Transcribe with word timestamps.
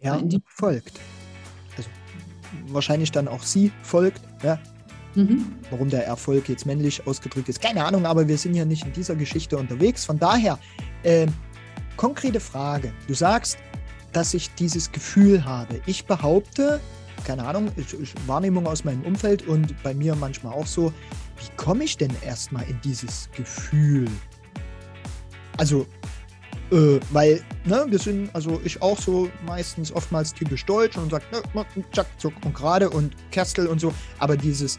Er 0.00 0.22
folgt. 0.46 1.00
Also 1.76 1.88
wahrscheinlich 2.68 3.10
dann 3.10 3.28
auch 3.28 3.42
sie 3.42 3.72
folgt, 3.82 4.22
ja. 4.42 4.58
Mhm. 5.14 5.46
Warum 5.70 5.88
der 5.88 6.06
Erfolg 6.06 6.48
jetzt 6.48 6.66
männlich 6.66 7.06
ausgedrückt 7.06 7.48
ist, 7.48 7.60
keine 7.60 7.84
Ahnung, 7.84 8.06
aber 8.06 8.28
wir 8.28 8.38
sind 8.38 8.54
ja 8.54 8.64
nicht 8.64 8.84
in 8.84 8.92
dieser 8.92 9.16
Geschichte 9.16 9.56
unterwegs. 9.56 10.04
Von 10.04 10.18
daher, 10.18 10.58
äh, 11.02 11.26
konkrete 11.96 12.40
Frage. 12.40 12.92
Du 13.06 13.14
sagst, 13.14 13.58
dass 14.12 14.34
ich 14.34 14.54
dieses 14.54 14.92
Gefühl 14.92 15.44
habe. 15.44 15.80
Ich 15.86 16.06
behaupte, 16.06 16.80
keine 17.24 17.44
Ahnung, 17.44 17.70
ich, 17.76 17.92
ich, 18.00 18.14
Wahrnehmung 18.26 18.66
aus 18.66 18.84
meinem 18.84 19.02
Umfeld 19.02 19.46
und 19.46 19.82
bei 19.82 19.92
mir 19.92 20.14
manchmal 20.14 20.54
auch 20.54 20.66
so, 20.66 20.92
wie 21.38 21.56
komme 21.56 21.84
ich 21.84 21.96
denn 21.96 22.12
erstmal 22.24 22.68
in 22.68 22.80
dieses 22.82 23.28
Gefühl? 23.32 24.08
Also, 25.56 25.86
äh, 26.70 27.00
weil, 27.10 27.42
ne, 27.64 27.86
wir 27.88 27.98
sind, 27.98 28.34
also 28.34 28.60
ich 28.64 28.80
auch 28.82 28.98
so 28.98 29.30
meistens 29.46 29.92
oftmals 29.92 30.32
typisch 30.34 30.64
deutsch 30.64 30.96
und 30.96 31.10
sagt, 31.10 31.32
ne, 31.32 31.64
zack, 31.92 32.06
zuck 32.18 32.34
und 32.44 32.54
gerade 32.54 32.90
und 32.90 33.14
Kerstel 33.30 33.66
und 33.66 33.80
so, 33.80 33.92
aber 34.18 34.36
dieses 34.36 34.78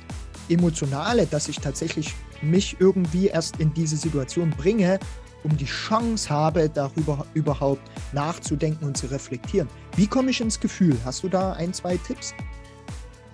Emotionale, 0.49 1.25
dass 1.25 1.47
ich 1.47 1.59
tatsächlich 1.59 2.13
mich 2.41 2.77
irgendwie 2.79 3.27
erst 3.27 3.57
in 3.59 3.73
diese 3.73 3.97
Situation 3.97 4.49
bringe, 4.51 4.99
um 5.43 5.55
die 5.55 5.65
Chance 5.65 6.29
habe, 6.29 6.69
darüber 6.69 7.25
überhaupt 7.33 7.81
nachzudenken 8.13 8.85
und 8.85 8.97
zu 8.97 9.07
reflektieren. 9.07 9.69
Wie 9.95 10.07
komme 10.07 10.31
ich 10.31 10.41
ins 10.41 10.59
Gefühl? 10.59 10.97
Hast 11.05 11.23
du 11.23 11.29
da 11.29 11.53
ein, 11.53 11.73
zwei 11.73 11.97
Tipps? 11.97 12.33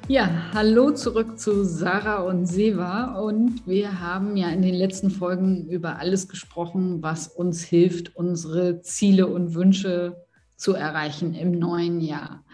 Ja, 0.08 0.52
hallo 0.54 0.92
zurück 0.92 1.40
zu 1.40 1.66
Sarah 1.66 2.22
und 2.22 2.46
Seva. 2.46 3.16
Und 3.20 3.66
wir 3.66 4.00
haben 4.00 4.38
ja 4.38 4.50
in 4.50 4.62
den 4.62 4.76
letzten 4.76 5.10
Folgen 5.10 5.68
über 5.68 5.98
alles 5.98 6.28
gesprochen, 6.28 7.02
was 7.02 7.28
uns 7.28 7.64
hilft, 7.64 8.16
unsere 8.16 8.82
Ziele 8.82 9.26
und 9.26 9.56
Wünsche 9.56 10.24
zu 10.58 10.74
erreichen 10.74 11.34
im 11.34 11.54
neuen 11.54 12.02
Jahr. 12.02 12.46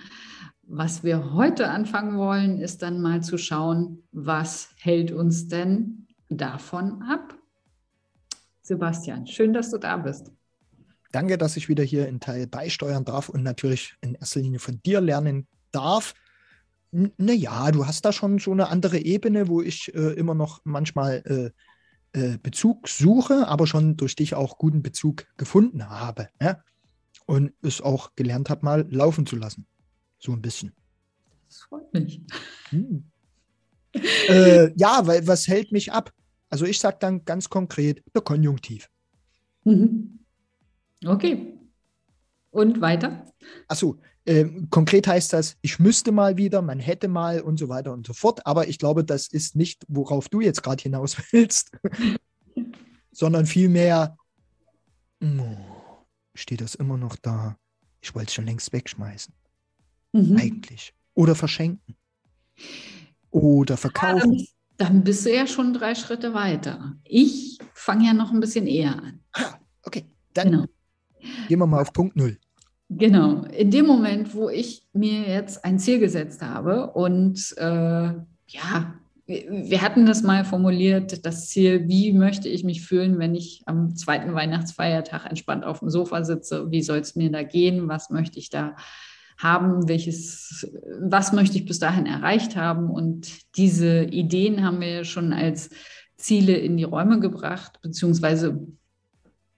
Was 0.64 1.04
wir 1.04 1.34
heute 1.34 1.68
anfangen 1.68 2.18
wollen, 2.18 2.58
ist 2.58 2.84
dann 2.84 3.02
mal 3.02 3.22
zu 3.22 3.38
schauen, 3.38 4.02
was 4.14 4.70
hält 4.78 5.12
uns 5.12 5.50
denn 5.50 6.08
davon 6.30 7.02
ab? 7.02 7.38
Sebastian, 8.62 9.28
schön, 9.28 9.52
dass 9.52 9.72
du 9.72 9.78
da 9.78 9.98
bist. 9.98 10.32
Danke, 11.12 11.38
dass 11.38 11.58
ich 11.58 11.68
wieder 11.68 11.84
hier 11.84 12.08
in 12.08 12.22
Teil 12.22 12.48
beisteuern 12.48 13.04
darf 13.04 13.28
und 13.28 13.44
natürlich 13.44 13.96
in 14.00 14.16
erster 14.16 14.40
Linie 14.40 14.60
von 14.60 14.82
dir 14.84 15.02
lernen 15.02 15.48
darf. 15.74 16.14
Naja, 16.92 17.72
du 17.72 17.88
hast 17.88 18.04
da 18.04 18.12
schon 18.12 18.40
so 18.40 18.52
eine 18.52 18.68
andere 18.68 19.00
Ebene, 19.00 19.48
wo 19.48 19.62
ich 19.62 19.94
äh, 19.96 20.14
immer 20.14 20.34
noch 20.36 20.60
manchmal 20.66 21.24
äh, 21.26 21.52
äh, 22.14 22.38
Bezug 22.38 22.90
suche, 22.90 23.48
aber 23.48 23.66
schon 23.68 23.96
durch 23.96 24.16
dich 24.16 24.36
auch 24.36 24.58
guten 24.58 24.84
Bezug 24.84 25.26
gefunden 25.38 25.90
habe. 25.90 26.28
Ja? 26.42 26.62
Und 27.26 27.54
es 27.62 27.82
auch 27.82 28.14
gelernt 28.16 28.50
habe, 28.50 28.66
mal 28.66 28.86
laufen 28.90 29.26
zu 29.26 29.38
lassen. 29.38 29.66
So 30.20 30.34
ein 30.34 30.42
bisschen. 30.42 30.74
Das 31.48 31.60
freut 31.60 31.94
mich. 31.94 32.22
Hm. 32.70 33.06
Äh, 34.30 34.72
ja, 34.78 35.06
weil 35.06 35.28
was 35.28 35.50
hält 35.50 35.74
mich 35.74 35.92
ab? 35.92 36.14
Also 36.50 36.66
ich 36.66 36.80
sage 36.80 36.96
dann 37.02 37.26
ganz 37.26 37.50
konkret, 37.50 38.02
der 38.16 38.22
Konjunktiv. 38.22 38.90
Mhm. 39.66 40.20
Okay. 41.06 41.58
Und 42.52 42.80
weiter? 42.80 43.26
Achso, 43.68 44.00
äh, 44.26 44.46
konkret 44.70 45.08
heißt 45.08 45.34
das, 45.34 45.58
ich 45.62 45.80
müsste 45.80 46.12
mal 46.12 46.38
wieder, 46.38 46.62
man 46.62 46.80
hätte 46.80 47.08
mal 47.08 47.42
und 47.42 47.58
so 47.58 47.70
weiter 47.70 47.92
und 47.92 48.06
so 48.06 48.14
fort. 48.14 48.46
Aber 48.46 48.68
ich 48.68 48.78
glaube, 48.78 49.04
das 49.04 49.28
ist 49.28 49.56
nicht, 49.56 49.84
worauf 49.88 50.30
du 50.30 50.42
jetzt 50.42 50.64
gerade 50.64 50.82
hinaus 50.82 51.18
willst, 51.32 51.72
sondern 53.12 53.46
vielmehr, 53.46 54.18
oh, 55.24 55.58
steht 56.36 56.62
das 56.62 56.76
immer 56.76 56.98
noch 56.98 57.16
da. 57.16 57.58
Ich 58.02 58.14
wollte 58.16 58.28
es 58.28 58.34
schon 58.34 58.46
längst 58.46 58.72
wegschmeißen. 58.74 59.34
Mhm. 60.14 60.38
Eigentlich. 60.38 60.94
Oder 61.14 61.36
verschenken. 61.36 61.96
Oder 63.30 63.78
verkaufen. 63.78 64.34
Ja, 64.34 64.46
dann 64.78 65.04
bist 65.04 65.26
du 65.26 65.34
ja 65.34 65.48
schon 65.48 65.74
drei 65.74 65.96
Schritte 65.96 66.34
weiter. 66.34 66.96
Ich 67.04 67.60
fange 67.74 68.06
ja 68.06 68.14
noch 68.14 68.32
ein 68.32 68.40
bisschen 68.40 68.68
eher 68.68 68.96
an. 68.98 69.24
Okay, 69.84 70.06
dann 70.34 70.52
genau. 70.52 70.66
gehen 71.48 71.60
wir 71.60 71.68
mal 71.68 71.82
auf 71.82 71.94
Punkt 71.94 72.16
Null. 72.16 72.38
Genau, 72.94 73.44
in 73.46 73.72
dem 73.72 73.86
Moment, 73.86 74.36
wo 74.36 74.50
ich 74.50 74.86
mir 74.92 75.22
jetzt 75.22 75.64
ein 75.64 75.80
Ziel 75.80 76.00
gesetzt 76.00 76.42
habe 76.42 76.92
und 76.92 77.56
äh, 77.58 78.14
ja, 78.48 78.94
wir 79.26 79.82
hatten 79.82 80.06
das 80.06 80.24
mal 80.24 80.44
formuliert, 80.44 81.26
das 81.26 81.48
Ziel, 81.48 81.88
wie 81.88 82.12
möchte 82.12 82.50
ich 82.50 82.66
mich 82.66 82.86
fühlen, 82.86 83.18
wenn 83.18 83.34
ich 83.34 83.64
am 83.66 83.96
zweiten 83.96 84.34
Weihnachtsfeiertag 84.34 85.26
entspannt 85.26 85.64
auf 85.64 85.80
dem 85.80 85.90
Sofa 85.90 86.26
sitze, 86.26 86.70
wie 86.70 86.82
soll 86.82 86.98
es 86.98 87.16
mir 87.16 87.32
da 87.32 87.44
gehen, 87.44 87.88
was 87.88 88.10
möchte 88.10 88.40
ich 88.40 88.50
da 88.50 88.76
haben, 89.38 89.88
welches, 89.88 90.70
was 91.00 91.32
möchte 91.32 91.58
ich 91.58 91.66
bis 91.66 91.80
dahin 91.80 92.06
erreicht 92.06 92.58
haben. 92.58 92.90
Und 92.90 93.56
diese 93.56 94.04
Ideen 94.04 94.66
haben 94.66 94.82
wir 94.82 95.06
schon 95.06 95.32
als 95.32 95.70
Ziele 96.18 96.58
in 96.58 96.76
die 96.76 96.84
Räume 96.84 97.22
gebracht, 97.22 97.80
beziehungsweise 97.82 98.68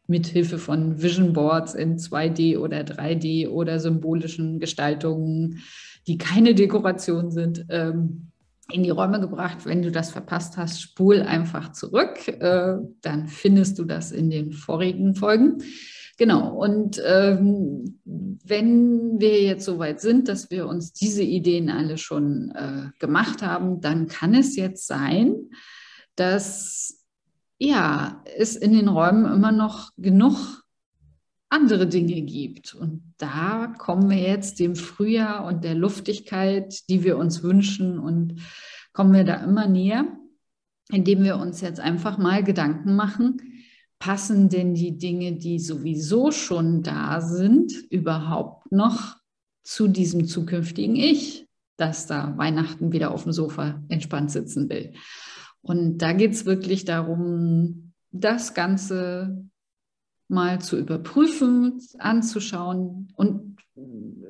mit 0.08 0.28
Hilfe 0.28 0.58
von 0.58 1.02
Vision 1.02 1.34
Boards 1.34 1.74
in 1.74 1.98
2D 1.98 2.58
oder 2.58 2.82
3D 2.82 3.48
oder 3.48 3.80
symbolischen 3.80 4.60
Gestaltungen, 4.60 5.62
die 6.08 6.18
keine 6.18 6.54
Dekoration 6.56 7.32
sind, 7.32 7.66
ähm, 7.70 8.28
in 8.72 8.84
die 8.84 8.90
Räume 8.90 9.20
gebracht. 9.20 9.66
Wenn 9.66 9.82
du 9.82 9.92
das 9.92 10.12
verpasst 10.12 10.58
hast, 10.58 10.82
spul 10.82 11.22
einfach 11.22 11.72
zurück. 11.72 12.28
Äh, 12.28 12.78
dann 13.02 13.28
findest 13.28 13.80
du 13.80 13.86
das 13.86 14.12
in 14.12 14.30
den 14.30 14.52
vorigen 14.52 15.16
Folgen. 15.16 15.58
Genau, 16.18 16.54
und 16.56 17.02
ähm, 17.06 18.00
wenn 18.06 19.20
wir 19.20 19.42
jetzt 19.42 19.66
so 19.66 19.80
weit 19.80 20.00
sind, 20.00 20.28
dass 20.28 20.52
wir 20.52 20.68
uns 20.68 20.94
diese 20.94 21.24
Ideen 21.24 21.70
alle 21.70 21.98
schon 21.98 22.52
äh, 22.52 22.90
gemacht 23.00 23.42
haben, 23.42 23.82
dann 23.82 24.08
kann 24.08 24.36
es 24.36 24.56
jetzt 24.56 24.86
sein, 24.86 25.50
dass 26.16 27.03
ja, 27.64 28.22
es 28.38 28.56
in 28.56 28.74
den 28.74 28.90
Räumen 28.90 29.26
immer 29.26 29.52
noch 29.52 29.92
genug 29.98 30.64
andere 31.50 31.88
Dinge 31.88 32.22
gibt. 32.22 32.74
Und 32.74 33.14
da 33.18 33.74
kommen 33.78 34.10
wir 34.10 34.18
jetzt 34.18 34.60
dem 34.60 34.76
Frühjahr 34.76 35.46
und 35.46 35.64
der 35.64 35.76
Luftigkeit, 35.76 36.90
die 36.90 37.04
wir 37.04 37.18
uns 37.18 37.44
wünschen, 37.44 38.00
und 38.00 38.42
kommen 38.92 39.14
wir 39.14 39.24
da 39.24 39.36
immer 39.36 39.68
näher, 39.68 40.06
indem 40.90 41.24
wir 41.24 41.38
uns 41.38 41.62
jetzt 41.62 41.80
einfach 41.80 42.18
mal 42.18 42.44
Gedanken 42.44 42.96
machen, 42.96 43.38
passen 44.00 44.50
denn 44.50 44.74
die 44.74 44.98
Dinge, 44.98 45.34
die 45.34 45.60
sowieso 45.60 46.32
schon 46.32 46.84
da 46.84 47.22
sind, 47.22 47.72
überhaupt 47.90 48.72
noch 48.72 49.16
zu 49.64 49.88
diesem 49.88 50.28
zukünftigen 50.28 50.96
Ich, 50.96 51.48
das 51.78 52.08
da 52.08 52.38
Weihnachten 52.38 52.92
wieder 52.92 53.12
auf 53.12 53.24
dem 53.24 53.32
Sofa 53.32 53.82
entspannt 53.88 54.32
sitzen 54.32 54.70
will? 54.70 54.94
Und 55.64 55.98
da 56.00 56.14
geht 56.14 56.34
es 56.34 56.46
wirklich 56.46 56.86
darum, 56.86 57.94
das 58.12 58.54
Ganze 58.54 59.48
mal 60.28 60.62
zu 60.62 60.78
überprüfen, 60.78 61.80
anzuschauen 61.98 63.12
und 63.16 63.58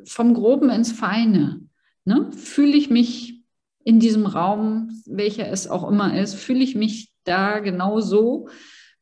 vom 0.06 0.34
Groben 0.34 0.70
ins 0.70 0.92
Feine. 0.92 1.62
Ne? 2.06 2.32
Fühle 2.32 2.78
ich 2.78 2.90
mich 2.90 3.42
in 3.84 4.00
diesem 4.00 4.26
Raum, 4.26 4.90
welcher 5.06 5.50
es 5.50 5.68
auch 5.68 5.90
immer 5.90 6.18
ist, 6.18 6.36
fühle 6.36 6.64
ich 6.64 6.76
mich 6.76 7.12
da 7.26 7.60
genau 7.60 8.00
so, 8.00 8.48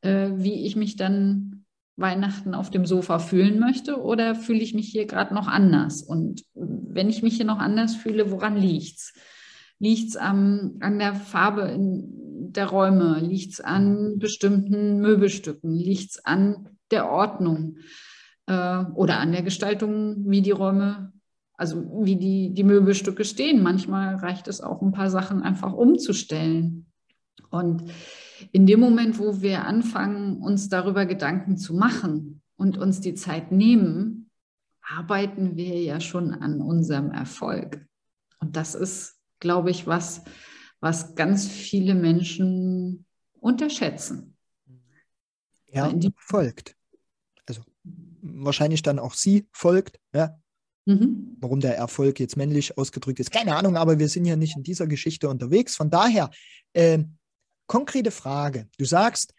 äh, 0.01 0.29
wie 0.35 0.65
ich 0.65 0.75
mich 0.75 0.95
dann 0.95 1.65
Weihnachten 1.97 2.55
auf 2.55 2.71
dem 2.71 2.85
Sofa 2.85 3.19
fühlen 3.19 3.59
möchte 3.59 4.01
oder 4.01 4.33
fühle 4.33 4.59
ich 4.59 4.73
mich 4.73 4.87
hier 4.87 5.05
gerade 5.05 5.33
noch 5.33 5.47
anders? 5.47 6.01
Und 6.01 6.43
wenn 6.53 7.09
ich 7.09 7.21
mich 7.21 7.35
hier 7.35 7.45
noch 7.45 7.59
anders 7.59 7.95
fühle, 7.95 8.31
woran 8.31 8.57
liegt 8.57 8.97
es? 8.97 9.13
Liegt 9.81 10.09
es 10.09 10.15
an 10.15 10.77
der 10.79 11.15
Farbe 11.15 11.63
in 11.63 12.51
der 12.53 12.67
Räume? 12.67 13.19
Liegt 13.19 13.53
es 13.53 13.61
an 13.61 14.19
bestimmten 14.19 15.01
Möbelstücken? 15.01 15.73
Liegt 15.73 16.11
es 16.11 16.25
an 16.25 16.69
der 16.91 17.09
Ordnung 17.09 17.77
äh, 18.45 18.83
oder 18.93 19.17
an 19.17 19.31
der 19.31 19.41
Gestaltung, 19.41 20.29
wie 20.29 20.43
die 20.43 20.51
Räume, 20.51 21.11
also 21.55 21.83
wie 22.03 22.15
die, 22.15 22.53
die 22.53 22.63
Möbelstücke 22.63 23.25
stehen? 23.25 23.63
Manchmal 23.63 24.17
reicht 24.17 24.47
es 24.47 24.61
auch, 24.61 24.83
ein 24.83 24.91
paar 24.91 25.09
Sachen 25.09 25.41
einfach 25.41 25.73
umzustellen. 25.73 26.85
Und 27.49 27.83
in 28.51 28.67
dem 28.67 28.79
Moment, 28.79 29.17
wo 29.17 29.41
wir 29.41 29.65
anfangen, 29.65 30.43
uns 30.43 30.69
darüber 30.69 31.07
Gedanken 31.07 31.57
zu 31.57 31.73
machen 31.73 32.43
und 32.55 32.77
uns 32.77 33.01
die 33.01 33.15
Zeit 33.15 33.51
nehmen, 33.51 34.29
arbeiten 34.81 35.55
wir 35.57 35.81
ja 35.81 35.99
schon 35.99 36.35
an 36.35 36.61
unserem 36.61 37.09
Erfolg. 37.09 37.83
Und 38.39 38.55
das 38.55 38.75
ist, 38.75 39.20
glaube 39.41 39.71
ich, 39.71 39.85
was, 39.85 40.21
was 40.79 41.15
ganz 41.15 41.49
viele 41.49 41.93
Menschen 41.93 43.05
unterschätzen. 43.41 44.37
Er 45.67 45.93
folgt. 46.17 46.75
Also 47.45 47.61
wahrscheinlich 48.21 48.81
dann 48.81 48.99
auch 48.99 49.13
sie 49.13 49.47
folgt, 49.51 49.99
ja. 50.13 50.37
Mhm. 50.85 51.37
Warum 51.39 51.59
der 51.59 51.77
Erfolg 51.77 52.19
jetzt 52.19 52.37
männlich 52.37 52.77
ausgedrückt 52.77 53.19
ist, 53.19 53.31
keine 53.31 53.55
Ahnung, 53.55 53.77
aber 53.77 53.99
wir 53.99 54.09
sind 54.09 54.25
ja 54.25 54.35
nicht 54.35 54.57
in 54.57 54.63
dieser 54.63 54.87
Geschichte 54.87 55.29
unterwegs. 55.29 55.75
Von 55.75 55.89
daher, 55.89 56.31
äh, 56.73 57.03
konkrete 57.67 58.11
Frage. 58.11 58.67
Du 58.77 58.85
sagst, 58.85 59.33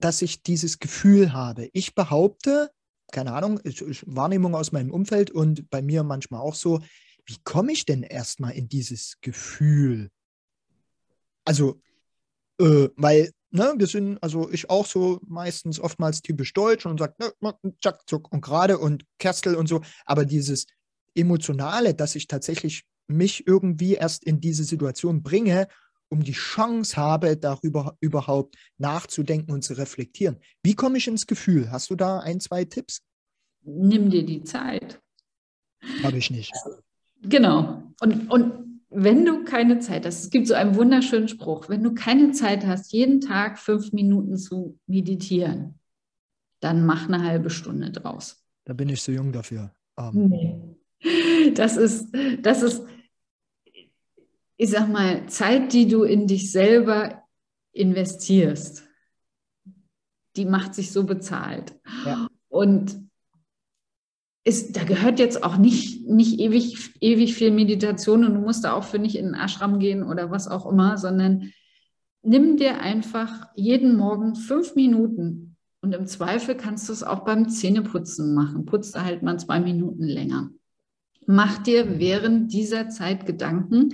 dass 0.00 0.22
ich 0.22 0.42
dieses 0.42 0.78
Gefühl 0.78 1.32
habe. 1.32 1.70
Ich 1.72 1.94
behaupte, 1.94 2.70
keine 3.12 3.32
Ahnung, 3.32 3.60
ich, 3.64 3.80
ich, 3.80 4.04
Wahrnehmung 4.06 4.54
aus 4.54 4.72
meinem 4.72 4.90
Umfeld 4.90 5.30
und 5.30 5.70
bei 5.70 5.82
mir 5.82 6.02
manchmal 6.02 6.40
auch 6.40 6.54
so, 6.54 6.80
wie 7.28 7.36
komme 7.44 7.72
ich 7.72 7.84
denn 7.84 8.02
erstmal 8.02 8.52
in 8.52 8.68
dieses 8.68 9.18
Gefühl? 9.20 10.10
Also, 11.44 11.80
äh, 12.58 12.88
weil, 12.96 13.30
ne, 13.50 13.74
wir 13.76 13.86
sind, 13.86 14.18
also 14.22 14.50
ich 14.50 14.70
auch 14.70 14.86
so 14.86 15.20
meistens 15.26 15.78
oftmals 15.78 16.22
typisch 16.22 16.54
deutsch 16.54 16.86
und 16.86 16.98
sagt, 16.98 17.20
ne, 17.20 17.32
zack, 17.82 18.08
zuck 18.08 18.32
und 18.32 18.40
gerade 18.40 18.78
und 18.78 19.04
Kerstel 19.18 19.56
und 19.56 19.68
so, 19.68 19.82
aber 20.06 20.24
dieses 20.24 20.66
Emotionale, 21.14 21.94
dass 21.94 22.14
ich 22.14 22.28
tatsächlich 22.28 22.84
mich 23.08 23.46
irgendwie 23.46 23.94
erst 23.94 24.24
in 24.24 24.40
diese 24.40 24.64
Situation 24.64 25.22
bringe, 25.22 25.68
um 26.10 26.24
die 26.24 26.32
Chance 26.32 26.96
habe, 26.96 27.36
darüber 27.36 27.96
überhaupt 28.00 28.56
nachzudenken 28.78 29.52
und 29.52 29.62
zu 29.62 29.74
reflektieren. 29.74 30.38
Wie 30.62 30.74
komme 30.74 30.96
ich 30.96 31.06
ins 31.06 31.26
Gefühl? 31.26 31.70
Hast 31.70 31.90
du 31.90 31.96
da 31.96 32.20
ein, 32.20 32.40
zwei 32.40 32.64
Tipps? 32.64 33.02
Nimm 33.62 34.08
dir 34.08 34.24
die 34.24 34.42
Zeit. 34.44 35.02
Habe 36.02 36.16
ich 36.16 36.30
nicht. 36.30 36.52
Genau. 37.22 37.82
Und, 38.00 38.30
und 38.30 38.82
wenn 38.90 39.24
du 39.24 39.44
keine 39.44 39.80
Zeit 39.80 40.06
hast, 40.06 40.24
es 40.24 40.30
gibt 40.30 40.46
so 40.46 40.54
einen 40.54 40.76
wunderschönen 40.76 41.28
Spruch, 41.28 41.68
wenn 41.68 41.82
du 41.82 41.94
keine 41.94 42.32
Zeit 42.32 42.66
hast, 42.66 42.92
jeden 42.92 43.20
Tag 43.20 43.58
fünf 43.58 43.92
Minuten 43.92 44.36
zu 44.36 44.78
meditieren, 44.86 45.78
dann 46.60 46.86
mach 46.86 47.08
eine 47.08 47.22
halbe 47.22 47.50
Stunde 47.50 47.90
draus. 47.90 48.42
Da 48.64 48.72
bin 48.72 48.88
ich 48.88 49.02
so 49.02 49.12
jung 49.12 49.32
dafür. 49.32 49.72
Um. 49.96 50.28
Nee. 50.28 50.60
Das 51.54 51.76
ist, 51.76 52.08
das 52.42 52.62
ist, 52.62 52.84
ich 54.56 54.70
sag 54.70 54.88
mal, 54.88 55.28
Zeit, 55.28 55.72
die 55.72 55.86
du 55.86 56.02
in 56.02 56.26
dich 56.26 56.50
selber 56.50 57.22
investierst, 57.72 58.84
die 60.36 60.44
macht 60.44 60.74
sich 60.74 60.90
so 60.90 61.04
bezahlt. 61.04 61.78
Ja. 62.04 62.28
Und 62.48 63.07
ist, 64.48 64.76
da 64.76 64.84
gehört 64.84 65.18
jetzt 65.18 65.44
auch 65.44 65.58
nicht, 65.58 66.08
nicht 66.08 66.40
ewig, 66.40 66.94
ewig 67.00 67.34
viel 67.34 67.50
Meditation 67.50 68.24
und 68.24 68.34
du 68.34 68.40
musst 68.40 68.64
da 68.64 68.72
auch 68.72 68.84
für 68.84 68.98
nicht 68.98 69.16
in 69.16 69.26
den 69.26 69.34
Ashram 69.34 69.78
gehen 69.78 70.02
oder 70.02 70.30
was 70.30 70.48
auch 70.48 70.64
immer, 70.64 70.96
sondern 70.96 71.52
nimm 72.22 72.56
dir 72.56 72.80
einfach 72.80 73.48
jeden 73.54 73.96
Morgen 73.96 74.34
fünf 74.34 74.74
Minuten 74.74 75.56
und 75.82 75.94
im 75.94 76.06
Zweifel 76.06 76.56
kannst 76.56 76.88
du 76.88 76.94
es 76.94 77.02
auch 77.02 77.20
beim 77.20 77.48
Zähneputzen 77.48 78.34
machen. 78.34 78.64
Putzt 78.64 79.00
halt 79.00 79.22
mal 79.22 79.38
zwei 79.38 79.60
Minuten 79.60 80.04
länger. 80.04 80.50
Mach 81.26 81.58
dir 81.58 81.98
während 81.98 82.52
dieser 82.52 82.88
Zeit 82.88 83.26
Gedanken, 83.26 83.90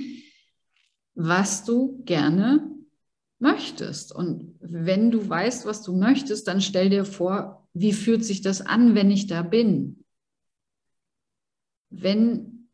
was 1.14 1.64
du 1.64 2.00
gerne 2.04 2.70
möchtest. 3.40 4.14
Und 4.14 4.54
wenn 4.60 5.10
du 5.10 5.28
weißt, 5.28 5.66
was 5.66 5.82
du 5.82 5.96
möchtest, 5.96 6.46
dann 6.46 6.60
stell 6.60 6.90
dir 6.90 7.04
vor, 7.04 7.66
wie 7.74 7.92
fühlt 7.92 8.24
sich 8.24 8.40
das 8.40 8.60
an, 8.60 8.94
wenn 8.94 9.10
ich 9.10 9.26
da 9.26 9.42
bin? 9.42 10.03
Wenn, 12.02 12.68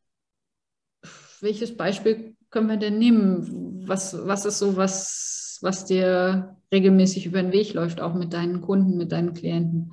welches 1.41 1.77
Beispiel 1.77 2.37
können 2.51 2.69
wir 2.69 2.77
denn 2.77 2.99
nehmen? 2.99 3.87
Was, 3.87 4.27
was 4.27 4.45
ist 4.45 4.59
so 4.59 4.77
was, 4.77 5.59
was 5.63 5.85
dir 5.85 6.57
regelmäßig 6.73 7.27
über 7.27 7.43
den 7.43 7.53
Weg 7.53 7.75
läuft, 7.75 8.01
auch 8.01 8.15
mit 8.15 8.33
deinen 8.33 8.61
Kunden, 8.61 8.97
mit 8.97 9.13
deinen 9.13 9.35
Klienten? 9.35 9.93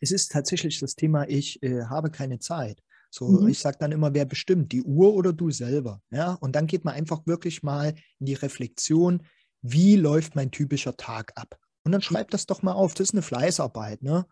Es 0.00 0.10
ist 0.10 0.32
tatsächlich 0.32 0.78
das 0.80 0.94
Thema, 0.94 1.28
ich 1.28 1.62
äh, 1.62 1.84
habe 1.84 2.10
keine 2.10 2.38
Zeit. 2.38 2.82
So, 3.10 3.28
mhm. 3.28 3.48
ich 3.48 3.60
sage 3.60 3.78
dann 3.80 3.92
immer, 3.92 4.12
wer 4.14 4.24
bestimmt, 4.24 4.72
die 4.72 4.82
Uhr 4.82 5.14
oder 5.14 5.32
du 5.32 5.50
selber. 5.50 6.02
Ja, 6.10 6.32
und 6.34 6.54
dann 6.54 6.66
geht 6.66 6.84
man 6.84 6.94
einfach 6.94 7.26
wirklich 7.26 7.62
mal 7.62 7.94
in 8.18 8.26
die 8.26 8.34
Reflexion, 8.34 9.22
wie 9.62 9.96
läuft 9.96 10.36
mein 10.36 10.50
typischer 10.50 10.96
Tag 10.96 11.32
ab? 11.34 11.58
Und 11.84 11.92
dann 11.92 12.02
schreib 12.02 12.30
das 12.30 12.46
doch 12.46 12.62
mal 12.62 12.72
auf. 12.72 12.94
Das 12.94 13.08
ist 13.08 13.14
eine 13.14 13.22
Fleißarbeit. 13.22 14.02
Ne? 14.02 14.26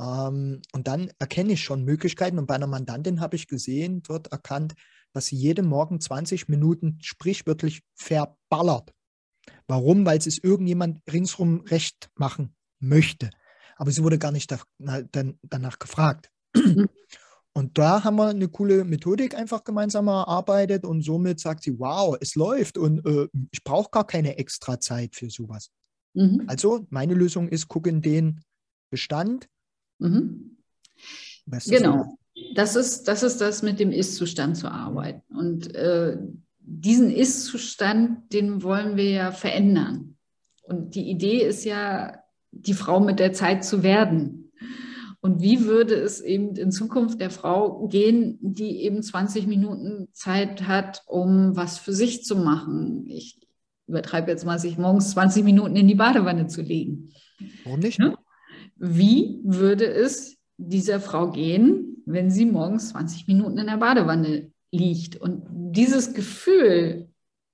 Ähm, 0.00 0.62
und 0.72 0.86
dann 0.88 1.10
erkenne 1.18 1.52
ich 1.52 1.62
schon 1.62 1.84
Möglichkeiten. 1.84 2.38
Und 2.38 2.46
bei 2.46 2.54
einer 2.54 2.66
Mandantin 2.66 3.20
habe 3.20 3.36
ich 3.36 3.48
gesehen, 3.48 4.02
dort 4.02 4.28
erkannt, 4.28 4.74
dass 5.12 5.26
sie 5.26 5.36
jeden 5.36 5.66
Morgen 5.66 6.00
20 6.00 6.48
Minuten 6.48 6.98
sprichwörtlich 7.00 7.82
verballert. 7.94 8.92
Warum? 9.66 10.04
Weil 10.04 10.18
es 10.18 10.38
irgendjemand 10.38 11.00
ringsrum 11.10 11.60
recht 11.62 12.10
machen 12.16 12.54
möchte. 12.80 13.30
Aber 13.76 13.90
sie 13.90 14.02
wurde 14.02 14.18
gar 14.18 14.32
nicht 14.32 14.50
da, 14.50 14.58
na, 14.78 15.02
dann, 15.02 15.38
danach 15.42 15.78
gefragt. 15.78 16.30
Mhm. 16.54 16.88
Und 17.56 17.78
da 17.78 18.02
haben 18.02 18.16
wir 18.16 18.28
eine 18.28 18.48
coole 18.48 18.84
Methodik 18.84 19.36
einfach 19.36 19.62
gemeinsam 19.62 20.08
erarbeitet 20.08 20.84
und 20.84 21.02
somit 21.02 21.38
sagt 21.38 21.62
sie, 21.62 21.78
wow, 21.78 22.16
es 22.20 22.34
läuft 22.34 22.76
und 22.76 23.06
äh, 23.06 23.28
ich 23.52 23.62
brauche 23.62 23.90
gar 23.90 24.06
keine 24.06 24.38
extra 24.38 24.80
Zeit 24.80 25.14
für 25.14 25.30
sowas. 25.30 25.70
Mhm. 26.14 26.44
Also 26.48 26.84
meine 26.90 27.14
Lösung 27.14 27.48
ist, 27.48 27.68
gucken 27.68 28.02
den 28.02 28.40
Bestand. 28.90 29.48
Mhm. 30.04 30.56
Genau. 31.66 32.18
Das 32.54 32.76
ist, 32.76 33.04
das 33.04 33.22
ist 33.22 33.40
das 33.40 33.62
mit 33.62 33.78
dem 33.78 33.92
Ist-Zustand 33.92 34.56
zu 34.56 34.70
arbeiten. 34.70 35.22
Und 35.36 35.74
äh, 35.74 36.18
diesen 36.58 37.10
Ist-Zustand, 37.10 38.32
den 38.32 38.62
wollen 38.62 38.96
wir 38.96 39.10
ja 39.10 39.32
verändern. 39.32 40.16
Und 40.64 40.94
die 40.94 41.10
Idee 41.10 41.42
ist 41.42 41.64
ja, 41.64 42.18
die 42.50 42.74
Frau 42.74 43.00
mit 43.00 43.18
der 43.18 43.32
Zeit 43.32 43.64
zu 43.64 43.82
werden. 43.82 44.52
Und 45.20 45.40
wie 45.40 45.64
würde 45.64 45.94
es 45.94 46.20
eben 46.20 46.54
in 46.54 46.70
Zukunft 46.70 47.20
der 47.20 47.30
Frau 47.30 47.88
gehen, 47.88 48.38
die 48.40 48.82
eben 48.82 49.02
20 49.02 49.46
Minuten 49.46 50.08
Zeit 50.12 50.68
hat, 50.68 51.02
um 51.06 51.56
was 51.56 51.78
für 51.78 51.92
sich 51.92 52.24
zu 52.24 52.36
machen? 52.36 53.06
Ich 53.08 53.40
übertreibe 53.86 54.30
jetzt 54.30 54.44
mal, 54.44 54.58
sich 54.58 54.78
morgens 54.78 55.10
20 55.12 55.42
Minuten 55.44 55.76
in 55.76 55.88
die 55.88 55.94
Badewanne 55.94 56.46
zu 56.46 56.62
legen. 56.62 57.10
Warum 57.64 57.80
nicht? 57.80 57.98
Ne? 57.98 58.16
Wie 58.86 59.40
würde 59.44 59.86
es 59.86 60.36
dieser 60.58 61.00
Frau 61.00 61.30
gehen, 61.30 62.02
wenn 62.04 62.30
sie 62.30 62.44
morgens 62.44 62.90
20 62.90 63.26
Minuten 63.26 63.56
in 63.56 63.66
der 63.66 63.78
Badewanne 63.78 64.50
liegt? 64.70 65.16
Und 65.16 65.46
dieses 65.50 66.12
Gefühl 66.12 67.08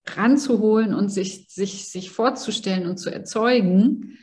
ranzuholen 0.09 0.93
und 0.93 1.09
sich, 1.11 1.47
sich, 1.49 1.89
sich 1.89 2.11
vorzustellen 2.11 2.89
und 2.89 2.97
zu 2.97 3.11
erzeugen, 3.11 4.19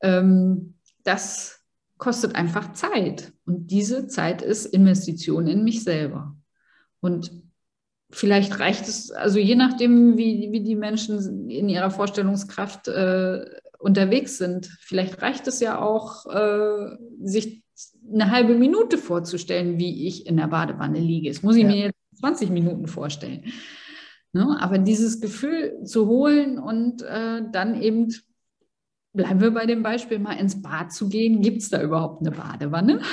ähm, 0.00 0.74
das 1.02 1.64
kostet 1.98 2.36
einfach 2.36 2.74
Zeit. 2.74 3.32
Und 3.44 3.72
diese 3.72 4.06
Zeit 4.06 4.40
ist 4.40 4.66
Investition 4.66 5.48
in 5.48 5.64
mich 5.64 5.82
selber. 5.82 6.36
Und 7.00 7.32
vielleicht 8.10 8.60
reicht 8.60 8.86
es, 8.86 9.10
also 9.10 9.40
je 9.40 9.56
nachdem, 9.56 10.16
wie, 10.16 10.52
wie 10.52 10.60
die 10.60 10.76
Menschen 10.76 11.50
in 11.50 11.68
ihrer 11.68 11.90
Vorstellungskraft 11.90 12.86
äh, 12.86 13.44
unterwegs 13.86 14.36
sind, 14.36 14.66
vielleicht 14.80 15.22
reicht 15.22 15.46
es 15.46 15.60
ja 15.60 15.80
auch, 15.80 16.26
äh, 16.26 16.96
sich 17.22 17.62
eine 18.12 18.30
halbe 18.30 18.54
Minute 18.54 18.98
vorzustellen, 18.98 19.78
wie 19.78 20.08
ich 20.08 20.26
in 20.26 20.36
der 20.36 20.48
Badewanne 20.48 20.98
liege. 20.98 21.30
Das 21.30 21.42
muss 21.42 21.56
ich 21.56 21.62
ja. 21.62 21.68
mir 21.68 21.76
jetzt 21.86 22.20
20 22.20 22.50
Minuten 22.50 22.88
vorstellen. 22.88 23.44
Ne? 24.32 24.56
Aber 24.60 24.78
dieses 24.78 25.20
Gefühl 25.20 25.84
zu 25.84 26.06
holen 26.08 26.58
und 26.58 27.02
äh, 27.02 27.42
dann 27.52 27.80
eben 27.80 28.12
bleiben 29.12 29.40
wir 29.40 29.50
bei 29.50 29.66
dem 29.66 29.82
Beispiel, 29.82 30.18
mal 30.18 30.34
ins 30.34 30.60
Bad 30.60 30.92
zu 30.92 31.08
gehen. 31.08 31.40
Gibt 31.40 31.62
es 31.62 31.70
da 31.70 31.82
überhaupt 31.82 32.20
eine 32.20 32.36
Badewanne? 32.36 33.00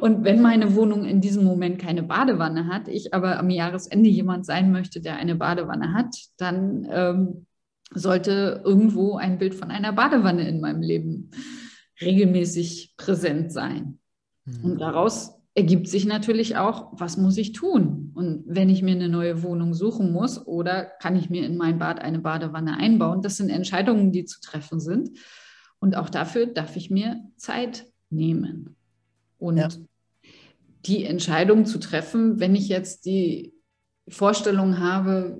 Und 0.00 0.24
wenn 0.24 0.40
meine 0.40 0.76
Wohnung 0.76 1.04
in 1.04 1.20
diesem 1.20 1.44
Moment 1.44 1.80
keine 1.80 2.04
Badewanne 2.04 2.68
hat, 2.68 2.86
ich 2.86 3.12
aber 3.12 3.38
am 3.38 3.50
Jahresende 3.50 4.08
jemand 4.08 4.46
sein 4.46 4.70
möchte, 4.70 5.00
der 5.00 5.16
eine 5.16 5.34
Badewanne 5.34 5.92
hat, 5.92 6.14
dann 6.36 6.86
ähm, 6.88 7.45
sollte 7.94 8.62
irgendwo 8.64 9.16
ein 9.16 9.38
Bild 9.38 9.54
von 9.54 9.70
einer 9.70 9.92
Badewanne 9.92 10.48
in 10.48 10.60
meinem 10.60 10.82
Leben 10.82 11.30
regelmäßig 12.00 12.94
präsent 12.96 13.52
sein. 13.52 13.98
Mhm. 14.44 14.64
Und 14.64 14.80
daraus 14.80 15.36
ergibt 15.54 15.88
sich 15.88 16.04
natürlich 16.04 16.56
auch, 16.56 16.92
was 16.92 17.16
muss 17.16 17.38
ich 17.38 17.52
tun? 17.52 18.12
Und 18.14 18.44
wenn 18.46 18.68
ich 18.68 18.82
mir 18.82 18.94
eine 18.94 19.08
neue 19.08 19.42
Wohnung 19.42 19.72
suchen 19.72 20.12
muss 20.12 20.46
oder 20.46 20.84
kann 20.84 21.16
ich 21.16 21.30
mir 21.30 21.46
in 21.46 21.56
mein 21.56 21.78
Bad 21.78 21.98
eine 22.00 22.18
Badewanne 22.18 22.76
einbauen? 22.76 23.22
Das 23.22 23.38
sind 23.38 23.48
Entscheidungen, 23.48 24.12
die 24.12 24.26
zu 24.26 24.40
treffen 24.40 24.80
sind. 24.80 25.10
Und 25.78 25.96
auch 25.96 26.10
dafür 26.10 26.46
darf 26.46 26.76
ich 26.76 26.90
mir 26.90 27.22
Zeit 27.36 27.86
nehmen. 28.10 28.76
Und 29.38 29.56
ja. 29.56 29.68
die 30.84 31.04
Entscheidung 31.04 31.64
zu 31.64 31.78
treffen, 31.78 32.38
wenn 32.38 32.54
ich 32.54 32.68
jetzt 32.68 33.06
die 33.06 33.54
Vorstellung 34.08 34.78
habe, 34.78 35.38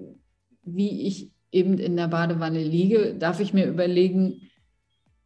wie 0.62 1.06
ich 1.06 1.30
eben 1.56 1.78
in 1.78 1.96
der 1.96 2.08
Badewanne 2.08 2.62
liege, 2.62 3.14
darf 3.18 3.40
ich 3.40 3.54
mir 3.54 3.66
überlegen, 3.66 4.42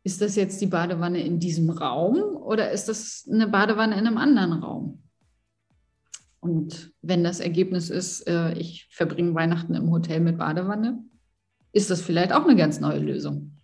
ist 0.05 0.23
das 0.23 0.37
jetzt 0.37 0.61
die 0.61 0.67
Badewanne 0.67 1.21
in 1.21 1.41
diesem 1.41 1.71
Raum 1.71 2.37
oder 2.37 2.71
ist 2.71 2.89
das 2.89 3.29
eine 3.31 3.49
Badewanne 3.49 3.99
in 3.99 4.07
einem 4.07 4.17
anderen 4.17 4.53
Raum? 4.53 5.03
Und 6.39 6.93
wenn 7.03 7.25
das 7.25 7.41
Ergebnis 7.41 7.91
ist, 7.91 8.27
äh, 8.27 8.55
ich 8.55 8.89
verbringe 8.91 9.35
Weihnachten 9.35 9.75
im 9.75 9.91
Hotel 9.91 10.21
mit 10.21 10.39
Badewanne, 10.39 11.05
ist 11.73 11.91
das 11.91 12.01
vielleicht 12.01 12.33
auch 12.33 12.45
eine 12.45 12.57
ganz 12.57 12.81
neue 12.81 13.01
Lösung. 13.01 13.59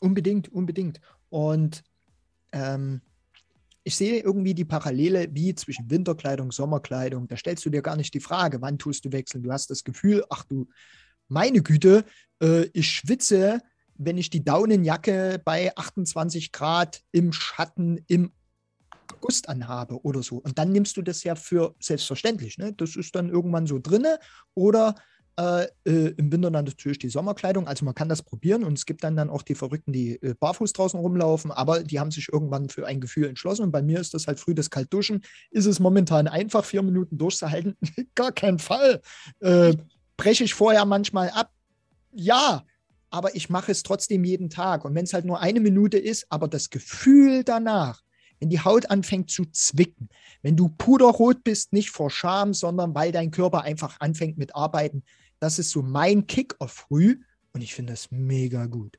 Unbedingt, 0.00 0.50
unbedingt. 0.50 1.00
Und 1.28 1.82
ähm, 2.52 3.02
ich 3.84 3.96
sehe 3.96 4.20
irgendwie 4.20 4.54
die 4.54 4.64
Parallele 4.64 5.28
wie 5.32 5.54
zwischen 5.54 5.90
Winterkleidung, 5.90 6.52
Sommerkleidung. 6.52 7.28
Da 7.28 7.36
stellst 7.36 7.64
du 7.64 7.70
dir 7.70 7.82
gar 7.82 7.96
nicht 7.96 8.12
die 8.14 8.20
Frage, 8.20 8.60
wann 8.60 8.78
tust 8.78 9.04
du 9.04 9.12
wechseln. 9.12 9.42
Du 9.42 9.52
hast 9.52 9.70
das 9.70 9.84
Gefühl, 9.84 10.24
ach 10.30 10.44
du, 10.44 10.68
meine 11.28 11.62
Güte, 11.62 12.04
äh, 12.42 12.64
ich 12.72 12.90
schwitze 12.90 13.60
wenn 13.98 14.16
ich 14.16 14.30
die 14.30 14.44
Daunenjacke 14.44 15.42
bei 15.44 15.76
28 15.76 16.52
Grad 16.52 17.02
im 17.10 17.32
Schatten 17.32 18.02
im 18.06 18.32
August 19.12 19.48
anhabe 19.48 20.00
oder 20.04 20.22
so. 20.22 20.36
Und 20.36 20.58
dann 20.58 20.70
nimmst 20.70 20.96
du 20.96 21.02
das 21.02 21.24
ja 21.24 21.34
für 21.34 21.74
selbstverständlich. 21.80 22.58
Ne? 22.58 22.72
Das 22.74 22.94
ist 22.94 23.14
dann 23.16 23.28
irgendwann 23.28 23.66
so 23.66 23.80
drinne. 23.80 24.18
Oder 24.54 24.94
äh, 25.38 25.68
äh, 25.84 26.14
im 26.16 26.32
Winter 26.32 26.50
dann 26.50 26.64
natürlich 26.64 26.98
die 26.98 27.10
Sommerkleidung. 27.10 27.68
Also 27.68 27.84
man 27.84 27.94
kann 27.94 28.08
das 28.08 28.22
probieren 28.22 28.64
und 28.64 28.76
es 28.76 28.86
gibt 28.86 29.04
dann, 29.04 29.14
dann 29.14 29.30
auch 29.30 29.42
die 29.42 29.54
Verrückten, 29.54 29.92
die 29.92 30.20
äh, 30.20 30.34
barfuß 30.34 30.72
draußen 30.72 30.98
rumlaufen, 30.98 31.52
aber 31.52 31.84
die 31.84 32.00
haben 32.00 32.10
sich 32.10 32.28
irgendwann 32.32 32.68
für 32.68 32.86
ein 32.88 33.00
Gefühl 33.00 33.28
entschlossen. 33.28 33.62
Und 33.62 33.70
bei 33.70 33.80
mir 33.80 34.00
ist 34.00 34.14
das 34.14 34.26
halt 34.26 34.40
früh 34.40 34.52
das 34.52 34.68
Kaltduschen. 34.68 35.22
Ist 35.52 35.66
es 35.66 35.78
momentan 35.78 36.26
einfach, 36.26 36.64
vier 36.64 36.82
Minuten 36.82 37.18
durchzuhalten? 37.18 37.76
Gar 38.16 38.32
kein 38.32 38.58
Fall. 38.58 39.00
Äh, 39.38 39.76
breche 40.16 40.42
ich 40.42 40.54
vorher 40.54 40.84
manchmal 40.84 41.30
ab? 41.30 41.52
Ja, 42.10 42.64
aber 43.10 43.36
ich 43.36 43.48
mache 43.48 43.70
es 43.70 43.84
trotzdem 43.84 44.24
jeden 44.24 44.50
Tag. 44.50 44.84
Und 44.84 44.96
wenn 44.96 45.04
es 45.04 45.12
halt 45.12 45.24
nur 45.24 45.40
eine 45.40 45.60
Minute 45.60 45.98
ist, 45.98 46.26
aber 46.30 46.48
das 46.48 46.68
Gefühl 46.70 47.44
danach, 47.44 48.02
wenn 48.40 48.50
die 48.50 48.60
Haut 48.60 48.90
anfängt 48.90 49.30
zu 49.30 49.44
zwicken, 49.46 50.08
wenn 50.42 50.56
du 50.56 50.68
puderrot 50.68 51.44
bist, 51.44 51.72
nicht 51.72 51.90
vor 51.90 52.10
Scham, 52.10 52.54
sondern 52.54 52.94
weil 52.94 53.12
dein 53.12 53.30
Körper 53.30 53.62
einfach 53.62 54.00
anfängt 54.00 54.36
mit 54.36 54.54
Arbeiten, 54.54 55.04
das 55.40 55.58
ist 55.58 55.70
so 55.70 55.82
mein 55.82 56.26
Kick-off 56.26 56.86
früh 56.88 57.20
und 57.52 57.62
ich 57.62 57.74
finde 57.74 57.92
das 57.92 58.10
mega 58.10 58.66
gut. 58.66 58.98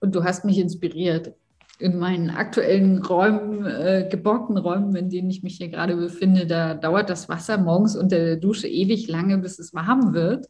Und 0.00 0.14
du 0.14 0.24
hast 0.24 0.44
mich 0.44 0.58
inspiriert. 0.58 1.34
In 1.78 1.98
meinen 1.98 2.30
aktuellen 2.30 3.04
Räumen, 3.04 3.66
äh, 3.66 4.08
geborgten 4.08 4.56
Räumen, 4.56 4.94
in 4.94 5.10
denen 5.10 5.30
ich 5.30 5.42
mich 5.42 5.56
hier 5.56 5.68
gerade 5.68 5.96
befinde, 5.96 6.46
da 6.46 6.74
dauert 6.74 7.10
das 7.10 7.28
Wasser 7.28 7.58
morgens 7.58 7.96
unter 7.96 8.18
der 8.18 8.36
Dusche 8.36 8.68
ewig 8.68 9.08
lange, 9.08 9.38
bis 9.38 9.58
es 9.58 9.74
warm 9.74 10.14
wird. 10.14 10.46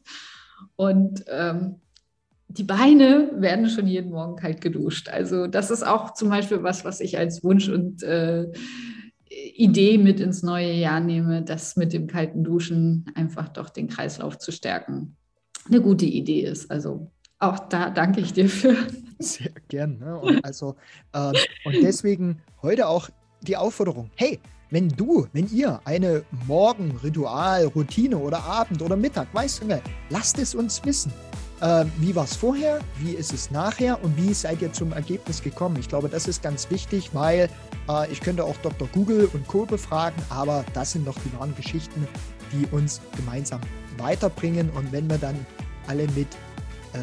Und 0.77 1.25
ähm, 1.29 1.81
die 2.49 2.65
Beine 2.65 3.31
werden 3.37 3.71
schon 3.71 3.87
jeden 3.87 4.11
Morgen 4.11 4.37
kalt 4.37 4.61
geduscht. 4.61 5.09
Also 5.09 5.47
das 5.47 5.71
ist 5.71 5.87
auch 5.87 6.13
zum 6.13 6.29
Beispiel 6.29 6.63
was, 6.63 6.85
was 6.85 7.01
ich 7.01 7.17
als 7.17 7.43
Wunsch 7.43 7.69
und 7.69 8.03
äh, 8.03 8.53
Idee 9.55 9.99
mit 9.99 10.21
ins 10.21 10.43
neue 10.43 10.73
Jahr 10.73 11.01
nehme, 11.01 11.43
das 11.43 11.77
mit 11.77 11.93
dem 11.93 12.07
kalten 12.07 12.45
Duschen 12.45 13.07
einfach 13.15 13.49
doch 13.49 13.71
den 13.71 13.89
Kreislauf 13.89 14.39
zu 14.39 14.53
stärken. 14.53 15.17
Eine 15.69 15.81
gute 15.81 16.07
Idee 16.07 16.43
ist. 16.43 16.71
Also 16.71 17.11
auch 17.39 17.59
da 17.59 17.91
danke 17.91 18.21
ich 18.21 18.33
dir 18.33 18.49
für. 18.49 18.77
Sehr 19.19 19.53
gern. 19.69 19.99
Ne? 19.99 20.19
Und, 20.19 20.45
also, 20.45 20.77
äh, 21.13 21.33
und 21.65 21.83
deswegen 21.83 22.41
heute 22.63 22.89
auch 22.89 23.09
die 23.43 23.57
Aufforderung: 23.57 24.11
Hey, 24.17 24.39
wenn 24.71 24.89
du, 24.89 25.27
wenn 25.33 25.49
ihr 25.49 25.81
eine 25.85 26.25
Morgenritual, 26.47 27.67
Routine 27.67 28.17
oder 28.17 28.43
Abend 28.43 28.81
oder 28.81 28.97
Mittag, 28.97 29.33
weißt 29.35 29.63
du, 29.63 29.81
lasst 30.09 30.39
es 30.39 30.55
uns 30.55 30.85
wissen. 30.85 31.13
Äh, 31.63 31.85
wie 31.99 32.15
war 32.17 32.25
es 32.25 32.35
vorher? 32.35 32.81
Wie 32.99 33.13
ist 33.13 33.33
es 33.33 33.53
nachher? 33.53 34.03
Und 34.03 34.17
wie 34.17 34.35
seid 34.35 34.61
ihr 34.63 34.73
zum 34.73 34.93
Ergebnis 34.93 35.41
gekommen? 35.41 35.77
Ich 35.79 35.89
glaube, 35.89 36.09
das 36.09 36.27
ist 36.27 36.43
ganz 36.43 36.69
wichtig, 36.71 37.11
weil 37.13 37.49
äh, 37.89 38.11
ich 38.11 38.21
könnte 38.21 38.45
auch 38.45 38.57
Dr. 38.59 38.89
Google 38.89 39.31
und 39.33 39.47
Co. 39.47 39.65
befragen, 39.65 40.21
aber 40.29 40.65
das 40.75 40.91
sind 40.91 41.07
doch 41.07 41.17
die 41.25 41.33
wahren 41.39 41.55
Geschichten, 41.55 42.09
die 42.53 42.67
uns 42.75 43.01
gemeinsam 43.17 43.61
weiterbringen. 43.97 44.71
Und 44.71 44.91
wenn 44.91 45.09
wir 45.09 45.19
dann 45.19 45.47
alle 45.87 46.09
mit 46.09 46.27
äh, 46.95 46.99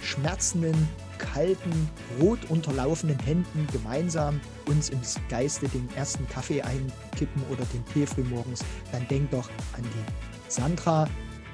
schmerzenden, 0.00 0.76
kalten, 1.16 1.88
rot 2.20 2.40
unterlaufenden 2.50 3.18
Händen 3.20 3.66
gemeinsam 3.72 4.42
uns 4.66 4.90
im 4.90 5.00
Geiste 5.30 5.68
den 5.68 5.88
ersten 5.96 6.28
Kaffee 6.28 6.60
einkippen 6.60 7.42
oder 7.50 7.64
den 7.72 7.82
Tee 7.94 8.04
frühmorgens, 8.04 8.62
dann 8.90 9.08
denkt 9.08 9.32
doch 9.32 9.48
an 9.74 9.84
die 9.84 10.50
Sandra, 10.52 11.08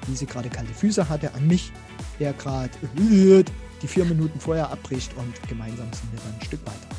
wie 0.07 0.15
sie 0.15 0.25
gerade 0.25 0.49
kalte 0.49 0.73
Füße 0.73 1.07
hatte, 1.07 1.33
an 1.33 1.47
mich, 1.47 1.71
der 2.19 2.33
gerade 2.33 2.71
die 3.81 3.87
vier 3.87 4.05
Minuten 4.05 4.39
vorher 4.39 4.69
abbricht 4.69 5.15
und 5.17 5.47
gemeinsam 5.47 5.87
sind 5.93 6.11
wir 6.11 6.19
dann 6.19 6.35
ein 6.35 6.45
Stück 6.45 6.61
weiter. 6.65 6.95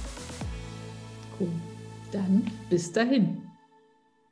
Cool. 1.39 1.49
Dann 2.13 2.51
bis 2.69 2.91
dahin. 2.93 3.50